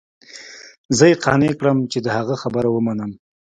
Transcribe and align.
زه 0.97 1.05
يې 1.11 1.15
قانع 1.23 1.51
کړم 1.59 1.77
چې 1.91 1.97
د 2.05 2.07
هغه 2.17 2.35
خبره 2.43 2.69
ومنم. 2.71 3.11